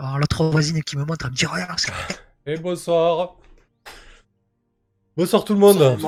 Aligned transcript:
Alors, 0.00 0.18
l'autre 0.18 0.44
voisine 0.46 0.82
qui 0.82 0.96
me 0.96 1.04
montre, 1.04 1.26
elle 1.26 1.32
me 1.32 1.36
dit 1.36 1.44
Regarde, 1.44 1.78
Et 2.46 2.56
bonsoir. 2.56 3.36
Bonsoir 5.20 5.44
tout 5.44 5.52
le 5.52 5.60
monde. 5.60 5.98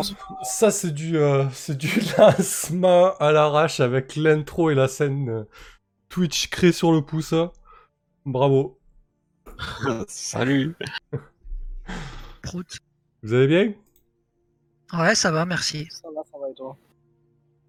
Ça 0.42 0.70
c'est 0.70 0.90
du 0.90 1.18
euh, 1.18 1.44
c'est 1.52 1.76
du 1.76 2.00
lancement 2.18 3.14
à 3.18 3.30
l'arrache 3.30 3.78
avec 3.80 4.16
l'intro 4.16 4.70
et 4.70 4.74
la 4.74 4.88
scène 4.88 5.28
euh, 5.28 5.44
Twitch 6.08 6.48
créée 6.48 6.72
sur 6.72 6.92
le 6.92 7.02
pouce. 7.02 7.34
Bravo. 8.24 8.80
Salut. 10.08 10.74
prout. 12.40 12.78
Vous 13.22 13.34
allez 13.34 13.48
bien? 13.48 13.74
Ouais, 14.98 15.14
ça 15.14 15.30
va, 15.30 15.44
merci. 15.44 15.86
Ça 15.90 16.08
va, 16.08 16.22
ça 16.24 16.38
va 16.38 16.48
et 16.48 16.54
toi? 16.54 16.78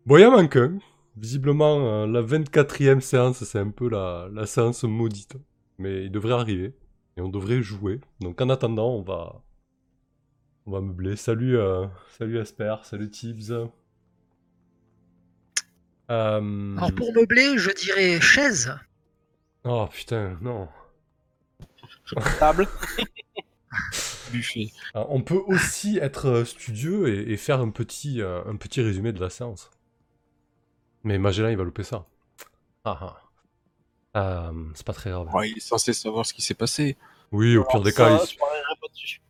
Bon, 0.05 0.15
il 0.15 0.21
y 0.21 0.25
en 0.25 0.31
manque 0.31 0.55
un. 0.55 0.79
Visiblement, 1.17 2.03
euh, 2.03 2.07
la 2.07 2.21
24e 2.21 3.01
séance, 3.01 3.43
c'est 3.43 3.59
un 3.59 3.69
peu 3.69 3.89
la, 3.89 4.29
la 4.31 4.45
séance 4.45 4.85
maudite. 4.85 5.35
Mais 5.77 6.05
il 6.05 6.09
devrait 6.09 6.35
arriver. 6.35 6.73
Et 7.17 7.21
on 7.21 7.27
devrait 7.27 7.61
jouer. 7.61 7.99
Donc 8.21 8.39
en 8.39 8.47
attendant, 8.47 8.91
on 8.91 9.01
va. 9.01 9.43
On 10.65 10.71
va 10.71 10.81
meubler. 10.81 11.15
Salut, 11.15 11.57
euh, 11.57 11.85
salut 12.17 12.39
Asper, 12.39 12.75
salut 12.83 13.09
Tibbs. 13.09 13.51
Euh, 13.51 13.67
Alors, 16.77 16.93
pour 16.95 17.13
meubler, 17.13 17.57
je 17.57 17.71
dirais 17.71 18.21
chaise. 18.21 18.73
Oh 19.63 19.87
putain, 19.91 20.37
non. 20.41 20.67
Table 22.39 22.67
Buffet. 24.31 24.71
Euh, 24.95 25.03
on 25.09 25.21
peut 25.21 25.41
aussi 25.47 25.97
être 25.97 26.43
studieux 26.43 27.07
et, 27.07 27.33
et 27.33 27.37
faire 27.37 27.59
un 27.59 27.69
petit, 27.69 28.21
un 28.21 28.55
petit 28.55 28.81
résumé 28.81 29.11
de 29.11 29.19
la 29.19 29.29
séance. 29.29 29.69
Mais 31.03 31.17
Magellan, 31.17 31.49
il 31.49 31.57
va 31.57 31.63
louper 31.63 31.83
ça. 31.83 32.05
Ah 32.85 32.97
ah. 33.01 33.17
Euh, 34.15 34.69
c'est 34.75 34.85
pas 34.85 34.93
très 34.93 35.09
grave. 35.09 35.33
Ouais, 35.33 35.49
il 35.49 35.57
est 35.57 35.61
censé 35.61 35.93
savoir 35.93 36.25
ce 36.25 36.33
qui 36.33 36.41
s'est 36.41 36.53
passé. 36.53 36.97
Oui, 37.33 37.57
au 37.57 37.63
pire 37.65 37.81
des 37.81 37.91
ça, 37.91 38.09
cas, 38.09 38.25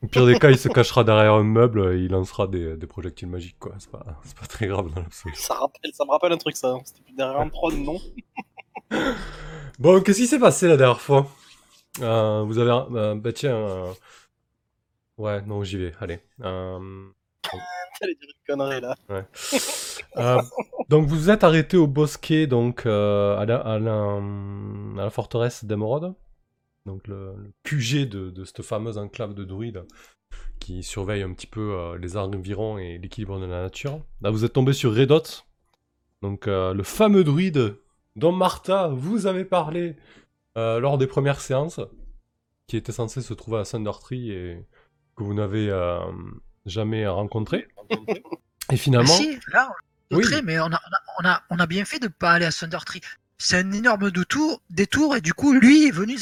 il. 0.02 0.06
Au 0.06 0.08
pire 0.08 0.26
des 0.26 0.36
cas, 0.40 0.52
il 0.52 0.58
se 0.58 0.70
cachera 0.70 1.04
derrière 1.04 1.34
un 1.34 1.44
meuble 1.44 1.94
et 1.96 2.00
il 2.04 2.12
lancera 2.12 2.48
des, 2.48 2.76
des 2.78 2.88
projectiles 2.88 3.30
magiques, 3.30 3.58
quoi. 3.60 3.74
C'est 3.80 3.90
pas, 3.90 4.00
pas 4.40 4.48
très 4.48 4.68
grave 4.68 4.90
dans 4.94 5.02
l'absolu. 5.02 5.34
Ça, 5.36 5.56
rappelle, 5.56 5.92
ça 5.94 6.06
me 6.06 6.12
rappelle 6.12 6.34
un 6.34 6.38
truc, 6.38 6.56
ça. 6.58 6.76
C'était 6.86 7.14
derrière 7.18 7.40
un 7.40 7.50
trône, 7.50 7.84
non? 7.84 8.00
Bon, 9.80 10.02
qu'est-ce 10.02 10.20
qui 10.20 10.28
s'est 10.28 10.40
passé 10.40 10.68
la 10.68 10.78
dernière 10.78 11.02
fois? 11.02 11.28
Euh, 12.02 12.44
Vous 12.44 12.60
avez... 12.60 12.72
un- 12.72 12.88
euh, 12.96 13.16
bah 13.16 13.34
tiens... 13.34 13.56
euh, 13.56 13.94
Ouais, 15.18 15.42
non, 15.44 15.64
j'y 15.64 15.78
vais, 15.78 15.94
allez. 16.00 16.20
Euh, 16.42 16.80
T'allais 18.00 18.16
dire 18.16 18.30
une 18.30 18.56
connerie, 18.56 18.82
là. 18.82 18.96
euh, 20.18 20.42
donc 20.90 21.08
vous 21.08 21.30
êtes 21.30 21.44
arrêté 21.44 21.78
au 21.78 21.88
bosquet, 21.88 22.48
donc 22.48 22.86
euh, 22.86 23.38
à, 23.38 23.46
la, 23.46 23.58
à, 23.58 23.80
la, 23.80 23.94
à 23.94 25.04
la 25.06 25.10
forteresse 25.10 25.66
d'Emeraude? 25.66 26.14
Donc 26.86 27.08
le, 27.08 27.34
le 27.38 27.52
QG 27.64 28.08
de, 28.10 28.30
de 28.30 28.44
cette 28.44 28.62
fameuse 28.62 28.98
enclave 28.98 29.34
de 29.34 29.44
druides 29.44 29.86
qui 30.60 30.84
surveille 30.84 31.22
un 31.24 31.34
petit 31.34 31.48
peu 31.48 31.74
euh, 31.74 31.98
les 31.98 32.18
environs 32.18 32.78
et 32.78 32.98
l'équilibre 32.98 33.40
de 33.40 33.46
la 33.46 33.64
nature. 33.64 34.02
Là, 34.22 34.32
vous 34.32 34.46
êtes 34.46 34.54
tombé 34.54 34.74
sur 34.74 34.96
Redot, 34.96 35.24
donc 36.22 36.48
euh, 36.48 36.74
le 36.74 36.84
fameux 36.84 37.24
druide 37.24 37.76
dont 38.16 38.32
Martha 38.32 38.88
vous 38.88 39.28
avez 39.28 39.46
parlé 39.46 39.96
euh, 40.58 40.80
lors 40.80 40.98
des 40.98 41.08
premières 41.08 41.42
séances, 41.42 41.80
qui 42.68 42.78
était 42.78 42.92
censé 42.92 43.22
se 43.22 43.34
trouver 43.34 43.60
à 43.60 43.64
Thundertree 43.64 44.32
et 44.32 44.66
que 45.16 45.24
vous 45.24 45.34
n'avez 45.34 45.70
euh, 45.70 46.00
jamais 46.66 47.06
rencontré. 47.08 47.68
Et 48.72 48.78
finalement, 48.78 49.14
si, 49.14 49.38
là, 49.52 49.70
on 50.12 50.18
Oui. 50.18 50.26
mais 50.44 50.60
on 50.60 50.66
a, 50.72 50.80
on, 51.20 51.28
a, 51.28 51.44
on, 51.50 51.60
a, 51.60 51.66
bien 51.68 51.86
fait 51.86 52.00
de 52.00 52.08
pas 52.08 52.32
aller 52.32 52.46
à 52.46 52.52
Thundertree. 52.52 53.02
C'est 53.38 53.58
un 53.58 53.72
énorme 53.72 54.12
détour, 54.12 54.62
détour, 54.70 55.16
et 55.18 55.22
du 55.22 55.34
coup, 55.34 55.54
lui 55.54 55.88
est 55.88 55.92
venu. 55.92 56.18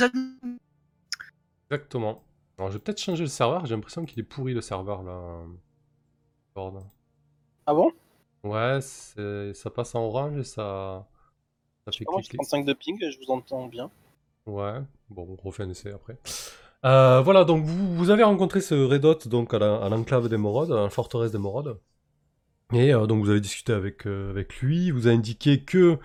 Exactement. 1.71 2.23
Alors, 2.57 2.69
je 2.69 2.77
vais 2.77 2.83
peut-être 2.83 3.01
changer 3.01 3.23
le 3.23 3.29
serveur. 3.29 3.65
J'ai 3.65 3.75
l'impression 3.75 4.05
qu'il 4.05 4.19
est 4.19 4.23
pourri 4.23 4.53
le 4.53 4.61
serveur 4.61 5.03
là. 5.03 5.43
Ah 7.65 7.73
bon? 7.73 7.91
Ouais, 8.43 8.79
ça 8.81 9.69
passe 9.69 9.95
en 9.95 10.03
orange 10.03 10.37
et 10.39 10.43
ça, 10.43 11.07
ça 11.85 11.91
fait 11.91 12.05
cliquer. 12.05 12.37
35 12.37 12.65
de 12.65 12.73
ping, 12.73 12.97
je 12.99 13.17
vous 13.19 13.31
entends 13.31 13.67
bien. 13.67 13.89
Ouais, 14.45 14.79
bon, 15.09 15.37
on 15.43 15.47
refait 15.47 15.63
un 15.63 15.69
essai 15.69 15.91
après. 15.91 16.17
Euh, 16.83 17.21
voilà, 17.21 17.45
donc 17.45 17.63
vous, 17.63 17.95
vous 17.95 18.09
avez 18.09 18.23
rencontré 18.23 18.59
ce 18.59 18.73
Redot 18.73 19.19
donc 19.27 19.53
à 19.53 19.59
la- 19.59 19.77
à 19.83 19.89
l'enclave 19.89 20.27
d'Emeraude, 20.27 20.71
à 20.71 20.81
la 20.81 20.89
forteresse 20.89 21.31
d'Emeraude. 21.31 21.79
Et 22.73 22.93
euh, 22.93 23.05
donc 23.05 23.23
vous 23.23 23.29
avez 23.29 23.41
discuté 23.41 23.71
avec, 23.73 24.07
euh, 24.07 24.31
avec 24.31 24.59
lui, 24.61 24.85
il 24.87 24.93
vous 24.93 25.07
a 25.07 25.11
indiqué 25.11 25.63
que 25.63 25.99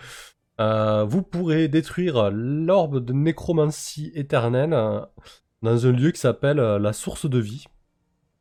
vous 0.59 1.23
pourrez 1.23 1.69
détruire 1.69 2.31
l'orbe 2.31 3.05
de 3.05 3.13
nécromancie 3.13 4.13
éternelle 4.15 4.73
euh, 4.75 5.01
dans 5.67 5.87
un 5.87 5.93
lieu 5.93 6.11
qui 6.13 6.21
s'appelle 6.21 6.59
euh, 6.61 6.79
la 6.79 6.93
source 6.93 7.29
de 7.29 7.39
vie. 7.39 7.65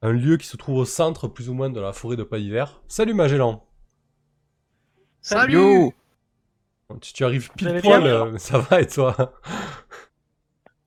Un 0.01 0.11
lieu 0.11 0.37
qui 0.37 0.45
se 0.47 0.57
trouve 0.57 0.77
au 0.77 0.85
centre 0.85 1.27
plus 1.27 1.49
ou 1.49 1.53
moins 1.53 1.69
de 1.69 1.79
la 1.79 1.91
forêt 1.93 2.15
de 2.15 2.23
pas 2.23 2.37
d'hiver. 2.37 2.81
Salut 2.87 3.13
Magellan 3.13 3.65
Salut 5.21 5.91
tu, 7.01 7.13
tu 7.13 7.25
arrives 7.25 7.49
pile 7.57 7.79
poil, 7.81 8.05
euh, 8.05 8.37
ça 8.37 8.59
va 8.59 8.79
et 8.79 8.85
toi? 8.87 9.33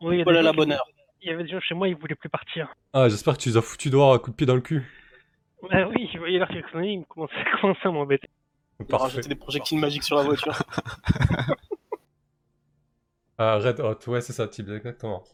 Oui, 0.00 0.14
il 0.14 0.18
y 0.18 0.20
a 0.20 0.24
Voilà 0.24 0.42
la 0.42 0.52
bonne 0.52 0.68
qui- 0.68 0.74
heure. 0.74 0.86
Il 1.22 1.28
y 1.28 1.32
avait 1.34 1.42
des 1.42 1.48
gens 1.50 1.58
chez 1.58 1.74
moi, 1.74 1.88
ils 1.88 1.96
voulaient 1.96 2.14
plus 2.14 2.28
partir. 2.28 2.72
Ah, 2.92 3.08
j'espère 3.08 3.36
que 3.36 3.42
tu 3.42 3.48
les 3.48 3.56
as 3.56 3.60
foutu 3.62 3.90
dehors 3.90 4.14
à 4.14 4.20
coup 4.20 4.30
de 4.30 4.36
pied 4.36 4.46
dans 4.46 4.54
le 4.54 4.60
cul. 4.60 4.86
Ah 5.72 5.88
oui, 5.88 6.08
je 6.14 6.18
voyais 6.18 6.38
leur 6.38 6.46
klaxonner, 6.46 6.92
ils 6.92 7.04
commençaient, 7.06 7.34
à 7.84 7.90
m'embêter. 7.90 8.28
Il 8.78 8.84
a 8.84 8.86
Parfait. 8.86 9.04
rajouté 9.16 9.28
des 9.28 9.34
projectiles 9.34 9.80
magiques 9.80 10.04
sur 10.04 10.14
la 10.14 10.22
voiture. 10.22 10.56
Ah, 13.38 13.56
Red 13.58 13.80
Hot, 13.80 13.98
ouais, 14.10 14.20
c'est 14.20 14.32
ça, 14.32 14.46
type, 14.46 14.68
exactement. 14.68 15.24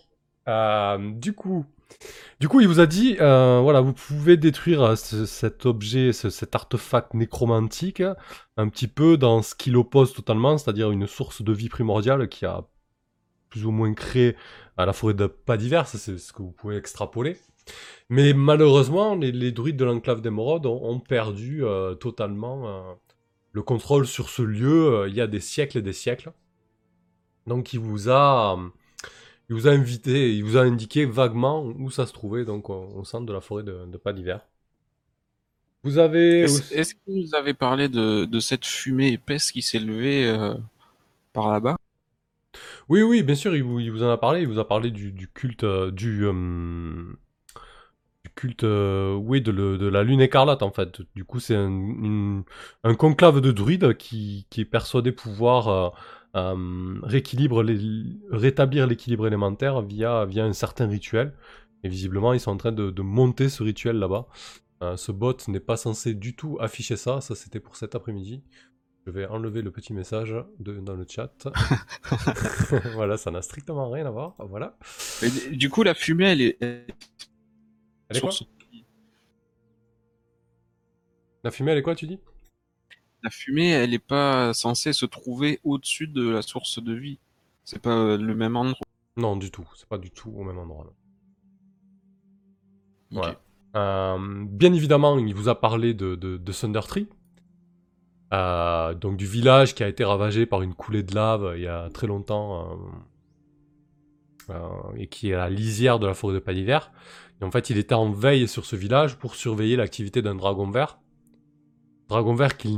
Euh, 0.48 1.10
du 1.12 1.32
coup, 1.32 1.64
du 2.40 2.48
coup, 2.48 2.60
il 2.60 2.68
vous 2.68 2.80
a 2.80 2.86
dit, 2.86 3.16
euh, 3.20 3.60
voilà, 3.62 3.80
vous 3.80 3.92
pouvez 3.92 4.36
détruire 4.36 4.82
euh, 4.82 4.96
ce- 4.96 5.26
cet 5.26 5.66
objet, 5.66 6.12
ce- 6.12 6.30
cet 6.30 6.54
artefact 6.54 7.14
nécromantique, 7.14 8.02
un 8.56 8.68
petit 8.68 8.88
peu 8.88 9.16
dans 9.16 9.42
ce 9.42 9.54
qui 9.54 9.70
l'oppose 9.70 10.12
totalement, 10.12 10.58
c'est-à-dire 10.58 10.90
une 10.90 11.06
source 11.06 11.42
de 11.42 11.52
vie 11.52 11.68
primordiale 11.68 12.28
qui 12.28 12.44
a 12.46 12.64
plus 13.50 13.64
ou 13.66 13.70
moins 13.70 13.94
créé 13.94 14.36
à 14.76 14.86
la 14.86 14.92
forêt 14.92 15.14
de 15.14 15.26
pas 15.26 15.56
d'hiver, 15.56 15.86
ça 15.86 15.98
c'est 15.98 16.18
ce 16.18 16.32
que 16.32 16.42
vous 16.42 16.50
pouvez 16.52 16.76
extrapoler. 16.76 17.36
Mais 18.10 18.34
malheureusement, 18.34 19.14
les, 19.14 19.52
druides 19.52 19.76
de 19.76 19.84
l'enclave 19.84 20.20
d'Emeraude 20.20 20.66
ont, 20.66 21.00
perdu 21.00 21.62
totalement 22.00 22.98
le 23.52 23.62
contrôle 23.62 24.06
sur 24.06 24.28
ce 24.28 24.42
lieu 24.42 25.06
il 25.08 25.14
y 25.14 25.20
a 25.20 25.26
des 25.26 25.40
siècles 25.40 25.78
et 25.78 25.82
des 25.82 25.92
siècles. 25.94 26.32
Donc 27.46 27.72
il 27.72 27.80
vous 27.80 28.10
a, 28.10 28.58
il 29.48 29.54
vous 29.54 29.68
a 29.68 29.70
invité, 29.72 30.34
il 30.34 30.44
vous 30.44 30.56
a 30.56 30.62
indiqué 30.62 31.04
vaguement 31.04 31.64
où 31.64 31.90
ça 31.90 32.06
se 32.06 32.12
trouvait, 32.12 32.44
donc 32.44 32.70
au, 32.70 33.04
centre 33.04 33.26
de 33.26 33.32
la 33.32 33.40
forêt 33.40 33.62
de, 33.62 33.86
de 33.86 33.96
pas 33.96 34.12
d'hiver. 34.12 34.40
Vous 35.82 35.98
avez 35.98 36.42
Est-ce 36.42 36.74
est-ce 36.74 36.94
que 36.94 37.00
vous 37.06 37.34
avez 37.34 37.52
parlé 37.52 37.88
de, 37.88 38.24
de 38.24 38.40
cette 38.40 38.64
fumée 38.64 39.12
épaisse 39.12 39.52
qui 39.52 39.60
s'est 39.60 39.78
levée 39.78 40.26
euh, 40.26 40.54
par 41.32 41.52
là-bas? 41.52 41.76
Oui, 42.88 43.02
oui, 43.02 43.22
bien 43.22 43.34
sûr, 43.34 43.54
il 43.56 43.62
vous, 43.62 43.80
il 43.80 43.90
vous 43.90 44.02
en 44.02 44.10
a 44.10 44.16
parlé. 44.16 44.40
Il 44.42 44.48
vous 44.48 44.58
a 44.58 44.68
parlé 44.68 44.90
du, 44.90 45.12
du 45.12 45.28
culte, 45.28 45.64
euh, 45.64 45.90
du, 45.90 46.24
euh, 46.24 46.32
du 48.24 48.30
culte, 48.34 48.64
euh, 48.64 49.14
oui, 49.14 49.40
de, 49.40 49.50
le- 49.50 49.78
de 49.78 49.86
la 49.86 50.02
lune 50.02 50.20
écarlate 50.20 50.62
en 50.62 50.70
fait. 50.70 51.02
Du 51.14 51.24
coup, 51.24 51.40
c'est 51.40 51.56
un, 51.56 52.44
conclave 52.98 53.40
de 53.40 53.52
druides 53.52 53.96
qui, 53.96 54.46
qui 54.50 54.60
est 54.62 54.64
persuadé 54.64 55.12
pouvoir 55.12 55.68
euh, 55.68 55.88
euh, 55.88 55.92
rééquilibre 56.34 57.62
les- 57.62 58.04
rétablir 58.30 58.86
l'équilibre 58.86 59.26
élémentaire 59.26 59.82
via, 59.82 60.24
via 60.26 60.44
un 60.44 60.52
certain 60.52 60.86
rituel. 60.88 61.34
Et 61.84 61.88
visiblement, 61.88 62.32
ils 62.32 62.40
sont 62.40 62.50
en 62.52 62.56
train 62.56 62.72
de, 62.72 62.90
de 62.90 63.02
monter 63.02 63.48
ce 63.48 63.62
rituel 63.62 63.96
là-bas. 63.98 64.26
Euh, 64.82 64.96
ce 64.96 65.12
bot 65.12 65.36
n'est 65.48 65.60
pas 65.60 65.76
censé 65.76 66.14
du 66.14 66.34
tout 66.36 66.58
afficher 66.60 66.96
ça. 66.96 67.20
Ça, 67.20 67.34
c'était 67.34 67.60
pour 67.60 67.76
cet 67.76 67.94
après-midi. 67.94 68.42
Je 69.06 69.12
vais 69.12 69.26
enlever 69.26 69.62
le 69.62 69.70
petit 69.72 69.94
message 69.94 70.36
de, 70.60 70.80
dans 70.80 70.96
le 70.96 71.06
chat. 71.08 71.32
voilà, 72.94 73.16
ça 73.16 73.30
n'a 73.30 73.42
strictement 73.42 73.90
rien 73.90 74.06
à 74.06 74.10
voir. 74.10 74.34
Voilà. 74.38 74.76
D- 75.22 75.56
Du 75.56 75.70
coup, 75.70 75.82
la 75.82 75.94
fumée, 75.94 76.26
elle 76.26 76.40
est. 76.42 76.58
elle- 76.60 76.86
est 78.10 78.20
quoi 78.20 78.30
La 81.44 81.52
fumée, 81.52 81.70
elle 81.70 81.78
est 81.78 81.82
quoi, 81.82 81.94
tu 81.94 82.08
dis? 82.08 82.18
La 83.24 83.30
fumée, 83.30 83.70
elle 83.70 83.94
est 83.94 83.98
pas 83.98 84.52
censée 84.52 84.92
se 84.92 85.06
trouver 85.06 85.58
au-dessus 85.64 86.06
de 86.06 86.28
la 86.28 86.42
source 86.42 86.82
de 86.82 86.92
vie. 86.92 87.18
C'est 87.64 87.80
pas 87.80 87.96
euh, 87.96 88.18
le 88.18 88.34
même 88.34 88.54
endroit. 88.54 88.86
Non, 89.16 89.36
du 89.36 89.50
tout. 89.50 89.66
C'est 89.76 89.88
pas 89.88 89.96
du 89.96 90.10
tout 90.10 90.30
au 90.36 90.44
même 90.44 90.58
endroit. 90.58 90.92
Voilà. 93.10 93.40
Euh, 93.76 94.44
bien 94.46 94.74
évidemment, 94.74 95.18
il 95.18 95.34
vous 95.34 95.48
a 95.48 95.58
parlé 95.58 95.94
de, 95.94 96.16
de, 96.16 96.36
de 96.36 96.52
Thundertree. 96.52 97.08
Euh, 98.34 98.92
donc 98.94 99.16
du 99.16 99.26
village 99.26 99.74
qui 99.74 99.82
a 99.82 99.88
été 99.88 100.04
ravagé 100.04 100.44
par 100.44 100.60
une 100.62 100.74
coulée 100.74 101.02
de 101.02 101.14
lave 101.14 101.54
il 101.56 101.62
y 101.62 101.68
a 101.68 101.88
très 101.90 102.08
longtemps 102.08 102.78
euh, 104.50 104.54
et 104.96 105.06
qui 105.06 105.30
est 105.30 105.34
à 105.34 105.38
la 105.38 105.50
lisière 105.50 105.98
de 105.98 106.06
la 106.06 106.14
forêt 106.14 106.34
de 106.34 106.40
Paniver. 106.40 106.80
Et 107.40 107.44
en 107.44 107.50
fait, 107.50 107.70
il 107.70 107.78
était 107.78 107.94
en 107.94 108.10
veille 108.10 108.48
sur 108.48 108.66
ce 108.66 108.76
village 108.76 109.16
pour 109.16 109.34
surveiller 109.34 109.76
l'activité 109.76 110.20
d'un 110.20 110.34
dragon 110.34 110.70
vert. 110.70 110.98
Dragon 112.08 112.34
vert 112.34 112.56
qui 112.56 112.74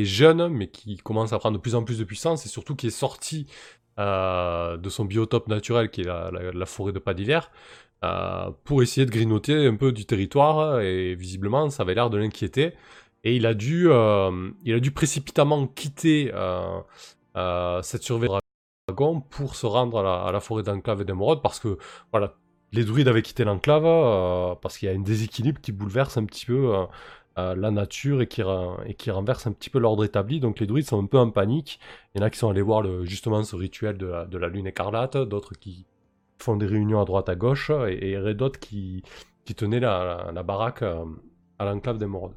est 0.00 0.04
jeune, 0.04 0.48
mais 0.48 0.68
qui 0.68 0.96
commence 0.98 1.32
à 1.32 1.38
prendre 1.38 1.56
de 1.56 1.62
plus 1.62 1.74
en 1.74 1.84
plus 1.84 1.98
de 1.98 2.04
puissance 2.04 2.46
et 2.46 2.48
surtout 2.48 2.76
qui 2.76 2.86
est 2.86 2.90
sorti 2.90 3.46
euh, 3.98 4.76
de 4.76 4.88
son 4.88 5.04
biotope 5.04 5.48
naturel 5.48 5.90
qui 5.90 6.02
est 6.02 6.04
la, 6.04 6.66
forêt 6.66 6.92
de 6.92 6.98
pas 6.98 7.12
d'hiver 7.12 7.50
euh, 8.04 8.50
pour 8.64 8.82
essayer 8.82 9.04
de 9.04 9.10
grignoter 9.10 9.66
un 9.66 9.76
peu 9.76 9.92
du 9.92 10.06
territoire 10.06 10.80
et 10.80 11.14
visiblement 11.14 11.68
ça 11.70 11.82
avait 11.82 11.94
l'air 11.94 12.10
de 12.10 12.18
l'inquiéter. 12.18 12.74
Et 13.24 13.36
il 13.36 13.44
a 13.44 13.54
dû 13.54 13.90
euh, 13.90 14.50
il 14.64 14.94
précipitamment 14.94 15.66
quitter 15.66 16.32
euh, 16.34 17.82
cette 17.82 18.02
surveillance 18.02 18.40
dragon 18.88 19.20
pour 19.20 19.56
se 19.56 19.66
rendre 19.66 19.98
à 19.98 20.02
la, 20.02 20.22
à 20.24 20.32
la 20.32 20.40
forêt 20.40 20.62
d'enclave 20.62 21.02
et 21.02 21.04
d'émeraude 21.04 21.42
parce 21.42 21.60
que 21.60 21.76
voilà 22.12 22.34
les 22.72 22.84
druides 22.84 23.08
avaient 23.08 23.22
quitté 23.22 23.44
l'enclave 23.44 23.84
euh, 23.84 24.54
parce 24.60 24.78
qu'il 24.78 24.88
y 24.88 24.92
a 24.92 24.94
un 24.94 25.00
déséquilibre 25.00 25.60
qui 25.60 25.72
bouleverse 25.72 26.16
un 26.16 26.24
petit 26.24 26.46
peu 26.46 26.74
euh, 26.74 26.84
euh, 27.38 27.54
la 27.54 27.70
nature 27.70 28.22
et 28.22 28.26
qui, 28.26 28.42
renverse 28.42 29.46
un 29.46 29.52
petit 29.52 29.70
peu 29.70 29.78
l'ordre 29.78 30.04
établi. 30.04 30.40
Donc 30.40 30.60
les 30.60 30.66
druides 30.66 30.86
sont 30.86 31.02
un 31.02 31.06
peu 31.06 31.18
en 31.18 31.30
panique. 31.30 31.80
Il 32.14 32.20
y 32.20 32.24
en 32.24 32.26
a 32.26 32.30
qui 32.30 32.38
sont 32.38 32.50
allés 32.50 32.62
voir 32.62 32.84
justement 33.04 33.42
ce 33.42 33.56
rituel 33.56 33.98
de 33.98 34.06
la, 34.06 34.48
lune 34.48 34.66
écarlate, 34.66 35.16
d'autres 35.16 35.54
qui 35.54 35.86
font 36.38 36.56
des 36.56 36.66
réunions 36.66 37.00
à 37.00 37.04
droite 37.04 37.28
à 37.28 37.34
gauche, 37.34 37.70
et, 37.88 38.34
d'autres 38.34 38.58
qui, 38.58 39.02
tenaient 39.56 39.80
la, 39.80 40.42
baraque 40.44 40.82
à 40.82 41.64
l'enclave 41.64 41.98
d'émeraude. 41.98 42.34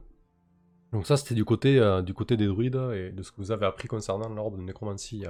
Donc 0.91 1.08
ça 1.08 1.17
c'était 1.17 1.36
du 1.36 1.46
côté, 1.46 1.80
du 2.04 2.13
côté 2.13 2.38
des 2.38 2.48
druides 2.48 2.80
et 2.93 3.12
de 3.12 3.24
ce 3.24 3.32
que 3.32 3.38
vous 3.38 3.52
avez 3.52 3.65
appris 3.65 3.88
concernant 3.88 4.30
l'ordre 4.30 4.58
de 4.58 4.63
nécromancie 4.63 5.26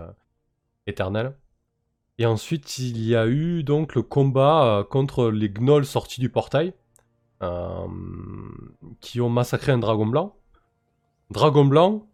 éternelle. 0.88 1.36
Et 2.20 2.26
ensuite 2.26 2.78
il 2.78 3.02
y 3.04 3.16
a 3.16 3.28
eu 3.28 3.64
donc 3.64 3.96
le 3.96 4.02
combat 4.04 4.66
euh, 4.66 4.84
contre 4.84 5.30
les 5.30 5.50
gnolls 5.50 5.86
sortis 5.86 6.22
du 6.22 6.30
portail 6.30 6.74
euh, 7.42 7.88
qui 9.02 9.20
ont 9.20 9.30
massacré 9.30 9.72
un 9.72 9.80
dragon 9.80 10.06
blanc. 10.06 10.36
Dragon 11.32 11.66
blanc 11.66 12.08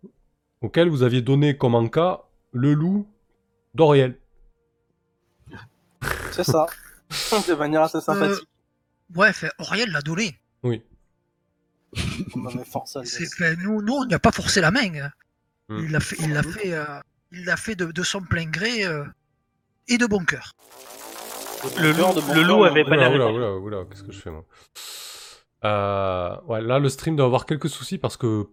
auquel 0.61 0.89
vous 0.89 1.03
aviez 1.03 1.21
donné 1.21 1.57
comme 1.57 1.75
en 1.75 1.87
cas 1.89 2.21
le 2.53 2.73
loup 2.73 3.07
d'Oriel. 3.73 4.17
C'est 6.31 6.43
ça. 6.43 6.65
de 7.47 7.53
manière 7.55 7.81
assez 7.81 7.99
sympathique. 8.01 8.47
Ouais, 9.15 9.33
fait, 9.33 9.51
Auriel 9.57 9.89
l'a 9.91 10.01
donné. 10.01 10.39
Oui. 10.63 10.83
Fait, 11.95 13.55
nous, 13.57 13.81
nous, 13.81 13.93
on 13.93 14.05
n'y 14.05 14.13
a 14.13 14.19
pas 14.19 14.31
forcé 14.31 14.61
la 14.61 14.69
main. 14.69 14.93
hein. 15.01 15.11
Hmm. 15.69 15.79
Il 15.83 15.91
l'a 15.91 15.99
fait, 15.99 16.15
il 16.19 16.33
l'a 16.33 16.43
fait, 16.43 16.73
euh, 16.73 16.99
il 17.31 17.45
l'a 17.45 17.57
fait 17.57 17.75
de, 17.75 17.87
de 17.87 18.03
son 18.03 18.21
plein 18.21 18.45
gré 18.45 18.85
euh, 18.85 19.03
et 19.89 19.97
de 19.97 20.05
bon 20.05 20.23
cœur. 20.23 20.53
Le 21.77 21.91
loup- 21.91 22.13
de 22.15 22.21
bon 22.21 22.33
le 22.33 22.33
cœur, 22.41 22.43
loup 22.47 22.63
mais 22.63 22.69
avait 22.69 22.83
pas 22.83 22.91
Oula, 22.91 23.09
l'air 23.09 23.13
oula, 23.13 23.31
oula, 23.31 23.57
oula, 23.57 23.85
qu'est-ce 23.89 24.03
que 24.03 24.11
je 24.11 24.19
fais 24.19 24.31
moi? 24.31 24.45
Euh, 25.65 26.37
Ouais, 26.47 26.61
là 26.61 26.79
le 26.79 26.87
stream 26.89 27.15
doit 27.17 27.25
avoir 27.25 27.45
quelques 27.45 27.69
soucis 27.69 27.97
parce 27.97 28.15
que 28.17 28.47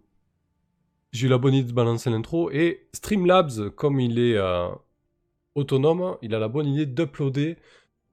j'ai 1.12 1.26
eu 1.28 1.30
la 1.30 1.38
bonne 1.38 1.54
idée 1.54 1.68
de 1.68 1.74
balancer 1.74 2.10
l'intro 2.10 2.50
et 2.50 2.88
Streamlabs, 2.92 3.70
comme 3.70 4.00
il 4.00 4.18
est 4.18 4.36
euh, 4.36 4.68
autonome, 5.54 6.16
il 6.20 6.34
a 6.34 6.38
la 6.38 6.48
bonne 6.48 6.66
idée 6.66 6.84
d'uploader 6.86 7.56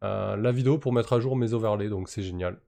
euh, 0.04 0.36
la 0.38 0.52
vidéo 0.52 0.78
pour 0.78 0.94
mettre 0.94 1.14
à 1.14 1.20
jour 1.20 1.36
mes 1.36 1.54
overlays, 1.54 1.90
donc 1.90 2.08
c'est 2.10 2.22
génial. 2.22 2.62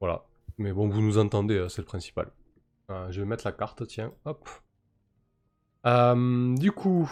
Voilà. 0.00 0.24
Mais 0.58 0.72
bon, 0.72 0.88
vous 0.88 1.00
nous 1.02 1.18
entendez, 1.18 1.66
c'est 1.68 1.82
le 1.82 1.86
principal. 1.86 2.30
Euh, 2.90 3.10
je 3.10 3.20
vais 3.20 3.26
mettre 3.26 3.46
la 3.46 3.52
carte, 3.52 3.86
tiens, 3.86 4.12
hop. 4.24 4.48
Euh, 5.86 6.54
du 6.56 6.72
coup, 6.72 7.10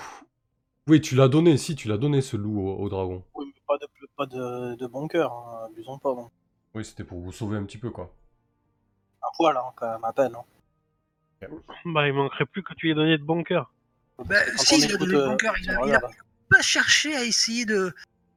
oui, 0.89 1.01
tu 1.01 1.15
l'as 1.15 1.29
donné, 1.29 1.57
si, 1.57 1.75
tu 1.77 1.89
l'as 1.89 1.97
donné 1.97 2.21
ce 2.21 2.37
loup 2.37 2.61
au, 2.69 2.77
au 2.77 2.89
dragon. 2.89 3.23
Oui, 3.35 3.47
mais 3.47 3.63
pas 3.67 3.79
de, 3.79 3.87
pas 4.17 4.27
de, 4.27 4.75
de 4.77 4.87
bon 4.87 5.09
cœur, 5.09 5.33
hein, 5.33 5.67
abusons 5.71 5.99
pas. 5.99 6.13
Bon. 6.15 6.31
Oui, 6.75 6.85
c'était 6.85 7.05
pour 7.05 7.21
vous 7.21 7.33
sauver 7.33 7.57
un 7.57 7.65
petit 7.65 7.79
peu, 7.79 7.91
quoi. 7.91 8.13
Un 9.23 9.29
poil, 9.37 9.57
hein, 9.57 9.73
quand 9.77 9.91
même, 9.91 10.05
à 10.05 10.13
peine. 10.13 10.35
Hein. 10.35 10.45
Bah, 11.87 12.07
il 12.09 12.15
manquerait 12.15 12.47
plus 12.47 12.63
que 12.63 12.73
tu 12.75 12.87
lui 12.87 12.93
aies 12.93 12.95
donné 12.95 13.19
de 13.19 13.23
bon 13.23 13.43
cœur. 13.43 13.71
Ben, 14.25 14.43
Quand 14.57 14.63
si, 14.63 14.79
il 14.79 14.85
a 14.95 14.97
donné 14.97 15.13
de 15.13 15.27
bon 15.27 15.37
cœur, 15.37 15.55
il 15.61 15.71
a, 15.71 15.79
il 15.87 15.99
pas 16.49 16.63
cherché 16.63 17.15
à 17.17 17.25
essayer 17.25 17.67
de, 17.67 17.93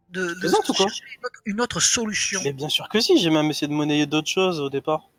de, 0.10 0.34
de 0.34 0.48
quoi 0.50 0.76
chercher 0.76 1.04
une 1.18 1.26
autre- 1.26 1.42
une 1.46 1.62
autre 1.62 1.80
solution. 1.80 2.42
Mais 2.44 2.52
bien 2.54 2.68
sûr 2.70 2.90
que 2.90 3.00
si, 3.00 3.18
j'ai 3.20 3.30
même 3.30 3.46
essayé 3.50 3.68
de 3.68 3.74
monnayer 3.74 4.06
d'autres 4.06 4.28
choses 4.30 4.60
au 4.60 4.70
départ. 4.70 5.10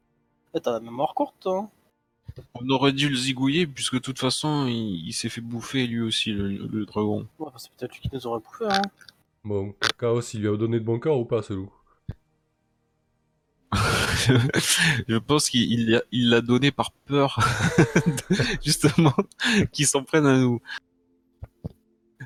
Eh, 0.55 0.61
T'as 0.61 0.73
la 0.73 0.81
mémoire 0.81 1.15
courte, 1.15 1.35
toi. 1.41 1.59
hein. 1.59 1.71
On 2.55 2.69
aurait 2.71 2.93
dû 2.93 3.09
le 3.09 3.17
zigouiller, 3.17 3.67
puisque 3.67 3.95
de 3.95 3.99
toute 4.01 4.19
façon, 4.19 4.67
il, 4.67 5.07
il 5.07 5.13
s'est 5.13 5.29
fait 5.29 5.41
bouffer 5.41 5.87
lui 5.87 6.01
aussi, 6.01 6.33
le, 6.33 6.49
le 6.49 6.85
dragon. 6.87 7.27
Ouais, 7.39 7.51
c'est 7.57 7.71
peut-être 7.73 7.93
lui 7.95 8.01
qui 8.03 8.11
nous 8.13 8.27
aurait 8.27 8.41
bouffé. 8.41 8.65
Hein. 8.69 8.83
Bon, 9.45 9.75
Chaos, 9.99 10.21
il 10.35 10.41
lui 10.41 10.49
a 10.49 10.57
donné 10.57 10.79
de 10.81 10.85
bon 10.85 10.99
cœur 10.99 11.19
ou 11.19 11.25
pas, 11.25 11.43
ce 11.43 11.53
loup? 11.55 11.71
Je 15.09 15.17
pense 15.19 15.51
qu'il 15.51 15.71
il 15.71 15.91
l'a 15.91 16.03
il 16.11 16.31
l'a 16.31 16.41
donné 16.41 16.71
par 16.71 16.91
peur, 16.93 17.39
justement, 18.65 19.15
qu'ils 19.73 19.87
s'en 19.87 20.03
prennent 20.05 20.27
à 20.27 20.39
nous. 20.39 20.61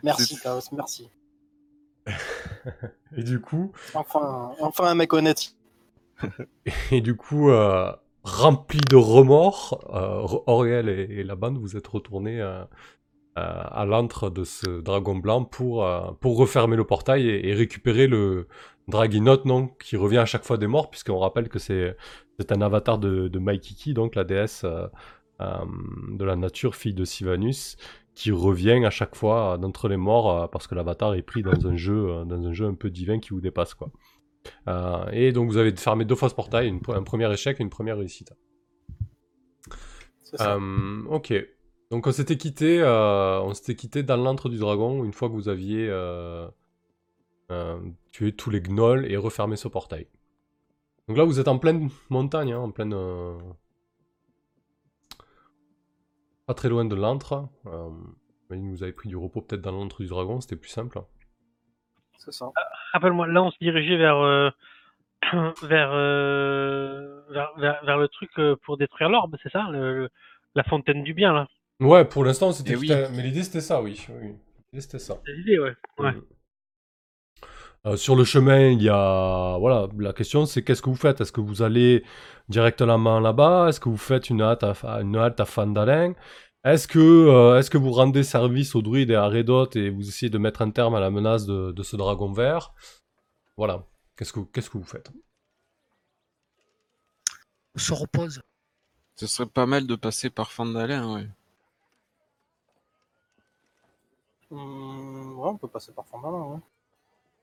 Merci, 0.03 0.39
Chaos, 0.41 0.61
merci. 0.73 1.09
Et 3.17 3.23
du 3.23 3.41
coup, 3.41 3.73
Enfin, 3.95 4.53
enfin 4.61 4.85
un 4.87 4.95
mec 4.95 5.13
honnête. 5.13 5.55
et 6.91 7.01
du 7.01 7.17
coup 7.17 7.51
euh, 7.51 7.93
rempli 8.25 8.81
de 8.89 8.97
remords, 8.97 9.81
euh, 9.93 10.83
et, 10.85 11.25
la 11.25 11.35
bande, 11.35 11.59
vous 11.59 11.77
êtes 11.77 11.87
retournés 11.87 12.41
euh, 12.41 12.63
euh, 13.39 13.63
à 13.71 13.85
l'antre 13.85 14.31
de 14.31 14.45
ce 14.45 14.81
dragon 14.81 15.17
blanc 15.17 15.45
pour, 15.45 15.85
euh, 15.85 16.13
pour 16.21 16.37
refermer 16.37 16.77
le 16.77 16.85
portail 16.85 17.29
et, 17.29 17.55
récupérer 17.55 18.07
le 18.07 18.47
Draginote, 18.89 19.45
qui 19.83 19.97
revient 19.97 20.19
à 20.19 20.27
chaque 20.27 20.45
fois 20.45 20.59
des 20.59 20.67
morts, 20.67 20.91
puisqu'on 20.91 21.19
rappelle 21.19 21.49
que 21.49 21.59
c'est 21.59 21.97
un 22.51 22.61
avatar 22.61 22.99
de, 22.99 23.39
Maikiki, 23.39 23.95
donc 23.95 24.15
la 24.15 24.25
déesse 24.25 24.65
de 25.41 26.25
la 26.25 26.37
nature, 26.37 26.75
fille 26.75 26.95
de 26.95 27.05
Sivanus, 27.05 27.77
qui 28.15 28.31
revient 28.33 28.85
à 28.85 28.91
chaque 28.91 29.15
fois 29.15 29.57
d'entre 29.59 29.89
les 29.89 29.97
morts 29.97 30.51
parce 30.51 30.67
que 30.67 30.75
l'avatar 30.75 31.15
est 31.15 31.23
pris 31.23 31.43
dans 31.43 31.67
un 31.67 31.77
jeu, 31.77 32.25
dans 32.27 32.45
un 32.45 32.53
jeu 32.53 32.67
un 32.67 32.75
peu 32.75 32.91
divin 32.91 33.19
qui 33.19 33.31
vous 33.31 33.41
dépasse, 33.41 33.75
quoi. 33.75 33.91
Euh, 34.69 35.07
et 35.13 35.33
donc 35.33 35.51
vous 35.51 35.57
avez 35.57 35.75
fermé 35.77 36.05
deux 36.05 36.15
fois 36.15 36.29
ce 36.29 36.35
portail, 36.35 36.69
une- 36.69 36.81
un 36.89 37.03
premier 37.03 37.33
échec 37.33 37.61
et 37.61 37.63
une 37.63 37.71
première 37.71 37.97
réussite. 37.99 38.33
C'est 40.23 40.37
ça. 40.39 40.57
Euh, 40.57 41.05
ok. 41.09 41.33
Donc 41.91 42.07
on 42.07 42.13
s'était 42.13 42.37
quitté, 42.39 42.81
euh, 42.81 43.41
on 43.43 43.53
s'était 43.55 43.77
quitté 43.77 44.03
dans 44.03 44.17
l'antre 44.17 44.49
du 44.49 44.59
dragon 44.59 45.05
une 45.05 45.13
fois 45.13 45.29
que 45.29 45.35
vous 45.35 45.49
aviez 45.49 45.89
euh, 45.91 46.49
euh, 47.51 47.79
tué 48.13 48.33
tous 48.35 48.51
les 48.51 48.63
gnolls 48.63 49.05
et 49.11 49.17
refermé 49.17 49.57
ce 49.57 49.69
portail. 49.69 50.07
Donc 51.09 51.19
là 51.19 51.25
vous 51.25 51.39
êtes 51.39 51.49
en 51.49 51.59
pleine 51.59 51.91
montagne, 52.09 52.53
hein, 52.53 52.61
en 52.61 52.71
pleine, 52.71 52.95
euh, 52.95 53.37
pas 56.47 56.55
très 56.55 56.69
loin 56.69 56.85
de 56.85 56.95
l'antre. 56.95 57.49
Euh, 57.67 57.91
vous 58.49 58.83
avez 58.83 58.93
pris 58.93 59.09
du 59.09 59.17
repos 59.17 59.41
peut-être 59.43 59.63
dans 59.63 59.73
l'antre 59.73 60.03
du 60.03 60.09
dragon, 60.09 60.41
c'était 60.41 60.57
plus 60.57 60.69
simple. 60.71 61.03
C'est 62.19 62.33
ça. 62.33 62.53
Rappelle-moi, 62.93 63.27
là, 63.27 63.43
on 63.43 63.51
se 63.51 63.59
dirigeait 63.61 63.97
vers, 63.97 64.17
euh, 64.19 64.51
vers, 65.63 65.91
euh, 65.93 67.21
vers, 67.31 67.53
vers, 67.59 67.85
vers 67.85 67.99
le 67.99 68.09
truc 68.09 68.31
euh, 68.39 68.57
pour 68.65 68.77
détruire 68.77 69.09
l'orbe, 69.11 69.37
c'est 69.43 69.53
ça 69.53 69.67
le- 69.71 69.95
le- 70.03 70.09
La 70.55 70.65
fontaine 70.65 71.03
du 71.03 71.15
bien, 71.15 71.33
là. 71.33 71.49
Ouais, 71.81 72.05
pour 72.05 72.25
l'instant 72.25 72.53
c'était 72.53 72.73
Eh 72.73 72.77
oui. 72.77 72.93
à- 72.93 73.09
mais 73.09 73.23
l'idée 73.23 73.43
c'était 73.43 73.61
ça, 73.63 73.81
oui. 73.83 74.05
oui. 74.11 74.35
L'idée 74.73 74.83
c'était 74.83 74.99
ça. 74.99 75.19
C'est 75.25 75.33
l'idée, 75.33 75.59
ouais. 75.59 75.75
ouais. 75.99 76.13
Euh, 77.87 77.97
sur 77.97 78.15
le 78.15 78.25
chemin, 78.25 78.69
il 78.69 78.83
y 78.83 78.89
a 78.89 79.57
voilà, 79.59 79.89
la 79.99 80.13
question 80.13 80.47
c'est 80.47 80.63
qu'est-ce 80.63 80.83
que 80.83 80.91
vous 80.91 80.97
faites? 80.97 81.21
Est-ce 81.21 81.33
que 81.33 81.41
vous 81.41 81.63
allez 81.63 82.05
directement 82.49 83.19
là-bas? 83.21 83.69
Est-ce 83.69 83.81
que 83.81 83.89
vous 83.89 83.97
faites 83.97 84.31
une 84.31 84.41
halte 84.43 84.63
à, 84.63 84.75
une 85.01 85.17
halte 85.17 85.41
à 85.41 85.45
Fandalin? 85.45 86.15
Est-ce 86.65 86.87
que 86.87 86.99
euh, 87.01 87.59
est-ce 87.59 87.71
que 87.71 87.79
vous 87.79 87.91
rendez 87.91 88.23
service 88.23 88.75
aux 88.77 88.83
druides 88.83 89.11
et 89.11 89.17
à 89.17 89.27
Redot 89.27 89.71
et 89.75 89.91
vous 89.91 90.09
essayez 90.09 90.31
de 90.31 90.39
mettre 90.39 90.63
un 90.63 90.71
terme 90.71 90.95
à 90.95 91.01
la 91.01 91.11
menace 91.11 91.45
de, 91.45 91.73
de 91.73 91.83
ce 91.83 91.97
dragon 91.97 92.33
vert? 92.33 92.73
Voilà. 93.57 93.85
Qu'est-ce 94.17 94.33
que 94.33 94.41
qu'est-ce 94.41 94.71
que 94.71 94.79
vous 94.79 94.85
faites? 94.85 95.11
On 97.75 97.79
se 97.79 97.93
repose. 97.93 98.43
Ce 99.17 99.27
serait 99.27 99.49
pas 99.49 99.67
mal 99.67 99.87
de 99.87 99.97
passer 99.97 100.31
par 100.31 100.53
Fandalin, 100.53 101.15
ouais. 101.15 101.29
Hum, 104.51 105.39
ouais, 105.39 105.49
on 105.49 105.57
peut 105.57 105.69
passer 105.69 105.93
par 105.93 106.07
Fondalin. 106.07 106.45
Ouais. 106.45 106.61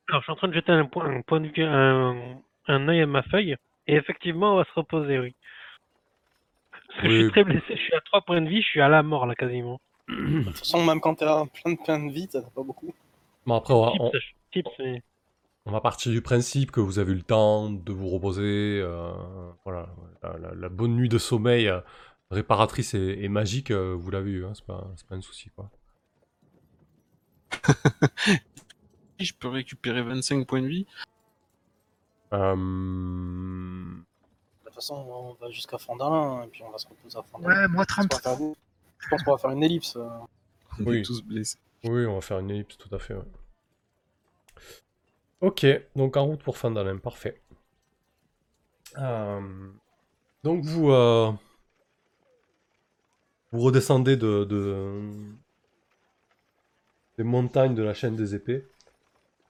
Alors, 0.07 0.21
je 0.21 0.25
suis 0.25 0.31
en 0.31 0.35
train 0.35 0.47
de 0.47 0.53
jeter 0.53 0.71
un 0.71 0.85
point, 0.85 1.05
un 1.09 1.21
point 1.21 1.41
de 1.41 1.47
vue, 1.47 1.63
un, 1.63 2.41
un 2.67 2.87
œil 2.87 3.01
à 3.01 3.05
ma 3.05 3.23
feuille. 3.23 3.55
Et 3.87 3.95
effectivement, 3.95 4.53
on 4.53 4.57
va 4.57 4.63
se 4.63 4.73
reposer, 4.75 5.19
oui. 5.19 5.35
Parce 6.89 7.01
que 7.01 7.09
je 7.09 7.21
suis 7.21 7.29
très 7.31 7.43
blessé, 7.43 7.65
je 7.69 7.75
suis 7.81 7.93
à 7.93 8.01
3 8.01 8.21
points 8.21 8.41
de 8.41 8.49
vie, 8.49 8.61
je 8.61 8.67
suis 8.67 8.81
à 8.81 8.89
la 8.89 9.03
mort, 9.03 9.25
là, 9.25 9.35
quasiment. 9.35 9.79
De 10.07 10.43
toute 10.45 10.57
façon, 10.57 10.83
même 10.83 10.99
quand 10.99 11.15
t'es 11.15 11.25
à 11.25 11.45
plein 11.45 11.73
de 11.73 11.77
plein 11.83 12.05
de 12.05 12.11
vie, 12.11 12.27
t'as 12.27 12.41
pas 12.41 12.63
beaucoup. 12.63 12.93
Bon 13.45 13.55
après 13.55 13.73
on 13.73 13.81
va- 13.85 13.91
Tips, 13.91 14.01
on- 14.01 14.11
je- 14.13 14.19
tips, 14.51 14.69
mais... 14.79 15.03
on 15.65 15.71
va 15.71 15.81
partir 15.81 16.11
du 16.11 16.21
principe 16.21 16.71
que 16.71 16.79
vous 16.79 16.97
avez 16.99 17.11
eu 17.13 17.15
le 17.15 17.21
temps 17.21 17.69
de 17.69 17.91
vous 17.93 18.09
reposer. 18.09 18.79
euh, 18.83 19.11
voilà, 19.65 19.87
la, 20.23 20.37
la- 20.39 20.55
la 20.55 20.69
bonne 20.69 20.95
nuit 20.95 21.09
de 21.09 21.17
sommeil 21.19 21.67
euh, 21.67 21.79
réparatrice 22.31 22.95
et, 22.95 23.19
et 23.21 23.29
magique, 23.29 23.69
euh, 23.71 23.95
vous 23.97 24.09
l'avez 24.11 24.31
eu, 24.31 24.45
hein, 24.45 24.51
c'est 24.55 24.65
pas, 24.65 24.87
c'est 24.97 25.07
pas 25.07 25.15
un 25.15 25.21
souci 25.21 25.49
quoi. 25.55 25.69
Si 29.19 29.25
je 29.25 29.33
peux 29.35 29.47
récupérer 29.47 30.01
25 30.01 30.47
points 30.47 30.61
de 30.61 30.67
vie. 30.67 30.85
Euh, 32.33 32.55
toute 34.69 34.75
façon, 34.75 34.95
on 34.95 35.33
va 35.33 35.49
jusqu'à 35.51 35.77
Fandalin, 35.77 36.43
et 36.43 36.47
puis 36.47 36.63
on 36.63 36.71
va 36.71 36.77
se 36.77 36.87
reposer 36.87 37.17
à 37.17 37.23
Fandalin. 37.23 37.61
Ouais, 37.63 37.67
moi 37.67 37.85
Je 37.87 37.95
pense 37.95 38.07
30. 38.07 38.21
qu'on 38.23 38.29
va 38.29 38.37
faire- 38.37 38.55
Je 38.99 39.09
pense 39.09 39.23
qu'on 39.23 39.31
va 39.31 39.37
faire 39.37 39.51
une 39.51 39.63
ellipse. 39.63 39.95
euh. 39.95 40.07
On 40.79 40.83
Oui. 40.85 40.99
est 40.99 41.01
tous 41.03 41.21
blessés. 41.23 41.57
Oui, 41.85 42.05
on 42.05 42.15
va 42.15 42.21
faire 42.21 42.39
une 42.39 42.51
ellipse, 42.51 42.77
tout 42.77 42.93
à 42.93 42.99
fait. 42.99 43.13
ouais. 43.13 43.23
Ok, 45.41 45.65
donc 45.95 46.17
en 46.17 46.25
route 46.25 46.43
pour 46.43 46.57
Fandalin, 46.57 46.97
parfait. 46.97 47.41
Euh, 48.97 49.69
donc 50.43 50.65
vous, 50.65 50.91
euh, 50.91 51.31
vous 53.51 53.61
redescendez 53.61 54.17
de, 54.17 54.43
de- 54.43 55.11
des 57.17 57.23
montagnes 57.23 57.75
de 57.75 57.83
la 57.83 57.93
chaîne 57.93 58.15
des 58.15 58.35
épées. 58.35 58.67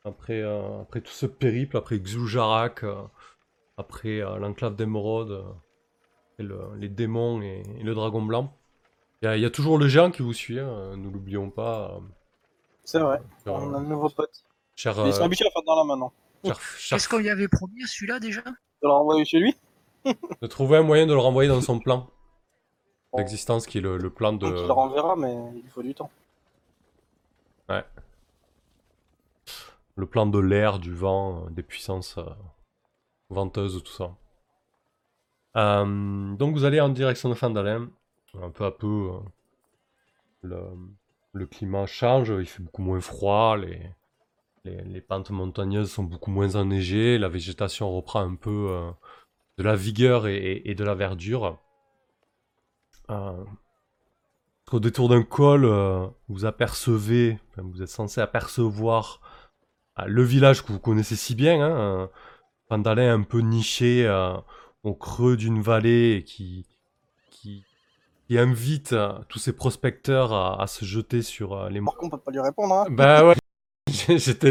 Après, 0.06 0.42
euh, 0.42 0.82
après 0.82 1.02
tout 1.02 1.12
ce 1.12 1.26
périple, 1.26 1.76
après 1.78 2.00
Xul'Jarak, 2.00 2.84
euh, 2.84 3.02
après 3.80 4.20
euh, 4.22 4.38
l'enclave 4.38 4.76
d'Emeraude, 4.76 5.32
euh, 5.32 5.44
et 6.40 6.44
le- 6.44 6.76
les 6.78 6.90
démons 6.90 7.42
et, 7.42 7.64
et 7.80 7.84
le 7.84 7.94
dragon 7.96 8.22
blanc. 8.22 8.54
Il 9.22 9.26
y, 9.26 9.28
a- 9.30 9.38
il 9.38 9.42
y 9.42 9.46
a 9.46 9.50
toujours 9.50 9.78
le 9.78 9.88
géant 9.88 10.12
qui 10.12 10.22
vous 10.22 10.34
suit, 10.34 10.60
hein, 10.60 10.96
nous 10.98 11.12
l'oublions 11.12 11.50
pas. 11.50 11.96
euh, 11.96 12.00
C'est 12.84 13.00
vrai, 13.00 13.22
cher, 13.44 13.54
on 13.54 13.74
a 13.74 13.78
un 13.78 13.84
nouveau 13.84 14.10
pote. 14.10 14.44
cher, 14.76 14.94
Ils 15.06 15.14
sont 15.14 15.22
euh, 15.22 15.26
habitués 15.26 15.48
à 15.48 15.52
Fandalin 15.52 15.86
maintenant. 15.86 16.14
cher- 16.46 16.60
cher- 16.62 16.98
Qu'est-ce 16.98 17.10
qu'on 17.10 17.20
y 17.20 17.30
avait 17.30 17.48
promis 17.48 17.84
à 17.84 17.88
celui-là 17.88 18.20
déjà 18.20 18.42
De 18.42 18.52
le 18.84 18.90
renvoyer 18.92 19.26
chez 19.26 19.40
lui 19.40 19.56
de 20.42 20.48
trouver 20.48 20.78
un 20.78 20.84
moyen 20.84 21.06
de 21.06 21.14
le 21.14 21.20
renvoyer 21.20 21.50
dans 21.50 21.62
son 21.62 21.80
plan 21.80 22.10
Bon. 23.12 23.18
d'existence 23.18 23.66
qui 23.66 23.80
est 23.80 23.82
le, 23.82 23.98
le 23.98 24.10
plan 24.10 24.34
de. 24.34 24.48
Donc 24.48 24.56
il 24.60 24.68
le 24.68 24.72
renverra, 24.72 25.16
mais 25.16 25.36
il 25.56 25.70
faut 25.70 25.82
du 25.84 25.94
temps. 25.96 26.12
le 29.96 30.06
plan 30.06 30.26
de 30.26 30.40
l'air, 30.40 30.80
du 30.80 30.94
vent, 30.94 31.46
euh, 31.46 31.50
des 31.50 31.64
puissances 31.64 32.18
euh, 32.18 32.24
venteuses, 33.30 33.82
tout 33.84 33.92
ça. 33.92 34.16
Euh, 35.56 36.36
donc 36.36 36.54
vous 36.54 36.66
allez 36.66 36.80
en 36.80 36.90
direction 36.90 37.30
de 37.30 37.34
Fandalin. 37.34 37.90
Un 38.40 38.52
peu 38.52 38.66
à 38.66 38.72
peu, 38.72 39.12
euh, 40.44 40.76
le, 41.34 41.46
climat 41.48 41.88
change, 41.88 42.30
il 42.30 42.46
fait 42.46 42.62
beaucoup 42.62 42.84
moins 42.84 43.02
froid, 43.02 43.58
les, 43.58 45.02
pentes 45.02 45.32
montagneuses 45.32 45.92
sont 45.92 46.04
beaucoup 46.04 46.30
moins 46.30 46.56
enneigées, 46.56 47.18
la 47.18 47.28
végétation 47.28 47.90
reprend 47.90 48.22
un 48.22 48.36
peu 48.36 48.68
euh, 48.70 48.92
de 49.58 49.64
la 49.64 49.76
vigueur 49.76 50.28
et, 50.28 50.76
de 50.76 50.84
la 50.84 50.94
verdure. 50.94 51.58
Au 54.72 54.80
détour 54.80 55.10
d'un 55.10 55.24
col, 55.24 55.66
vous 56.28 56.46
apercevez, 56.46 57.40
vous 57.58 57.82
êtes 57.82 57.90
censé 57.90 58.22
apercevoir 58.22 59.22
le 60.06 60.22
village 60.22 60.64
que 60.64 60.72
vous 60.72 60.80
connaissez 60.80 61.16
si 61.16 61.34
bien, 61.34 61.60
hein, 61.64 62.12
un 62.72 63.24
peu 63.24 63.40
niché 63.40 64.06
euh, 64.06 64.34
au 64.84 64.94
creux 64.94 65.38
d'une 65.38 65.62
vallée 65.62 66.18
et 66.18 66.24
qui, 66.24 66.66
qui, 67.32 67.64
qui 68.28 68.38
invite 68.38 68.94
euh, 68.94 69.14
tous 69.28 69.40
ses 69.40 69.54
prospecteurs 69.54 70.34
à, 70.34 70.62
à 70.62 70.68
se 70.68 70.86
jeter 70.86 71.22
sur 71.22 71.54
euh, 71.54 71.70
les 71.70 71.82
Par 71.82 71.96
contre, 71.96 72.16
on 72.16 72.18
peut 72.18 72.24
pas 72.24 72.32
lui 72.32 72.40
répondre. 72.40 72.74
Hein. 72.76 72.86
Bah 72.90 73.26
ouais, 73.26 73.36
j'étais 74.18 74.48